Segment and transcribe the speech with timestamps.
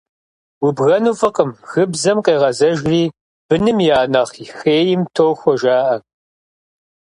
[0.65, 3.03] Убгэну фӏыкъым, гыбзэм къегъэзэжри
[3.47, 5.97] быным я нэхъ хейм тохуэ, жаӀэ.